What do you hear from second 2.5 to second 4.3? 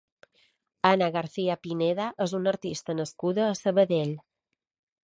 artista nascuda a Sabadell.